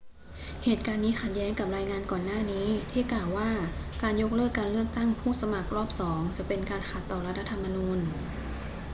[0.63, 3.49] เหตุการณ์นี้ขัดแย้งกับรายงานก่อนหน้านี้ที่กล่าวว่า
[4.01, 7.99] การยกเลิกการเลือกตั้งผู้สมัครรอบสองจะเป็นการขัดต่อรัฐธรรมนูญ